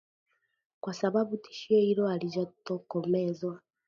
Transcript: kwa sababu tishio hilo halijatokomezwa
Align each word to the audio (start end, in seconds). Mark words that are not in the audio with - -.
kwa 0.81 0.93
sababu 0.93 1.37
tishio 1.37 1.77
hilo 1.77 2.07
halijatokomezwa 2.07 3.61